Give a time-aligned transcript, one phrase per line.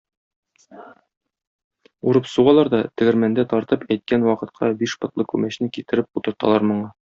[2.11, 6.95] Урып сугалар да, тегермәндә тартып, әйткән вакытка биш потлы күмәчне китереп утырталар моңа.